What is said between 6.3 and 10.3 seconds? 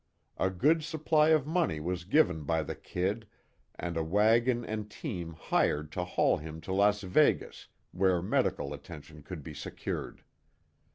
him to Las Vegas, where medical attention could be secured.